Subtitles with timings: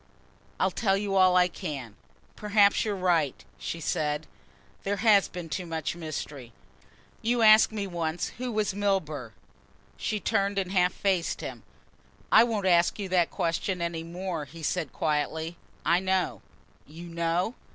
[0.59, 1.95] "I'll tell you all I can.
[2.35, 4.25] Perhaps you're right," she said.
[4.81, 6.53] "There has been too much mystery.
[7.21, 9.33] You asked me once who was Milburgh."
[9.97, 11.61] She turned and half faced him.
[12.31, 16.41] "I won't ask you that question any more," he said quietly, "I know!"
[16.87, 17.53] "You know?"